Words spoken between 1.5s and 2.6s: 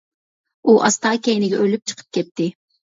ئۆرۈلۈپ چىقىپ كەتتى.